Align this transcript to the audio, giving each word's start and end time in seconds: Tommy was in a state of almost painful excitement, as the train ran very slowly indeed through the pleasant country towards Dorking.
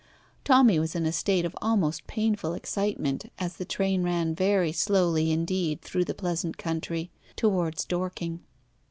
Tommy 0.43 0.79
was 0.79 0.95
in 0.95 1.05
a 1.05 1.11
state 1.11 1.45
of 1.45 1.55
almost 1.61 2.07
painful 2.07 2.53
excitement, 2.55 3.31
as 3.37 3.57
the 3.57 3.65
train 3.65 4.01
ran 4.01 4.33
very 4.33 4.71
slowly 4.71 5.29
indeed 5.31 5.79
through 5.83 6.05
the 6.05 6.15
pleasant 6.15 6.57
country 6.57 7.11
towards 7.35 7.85
Dorking. 7.85 8.39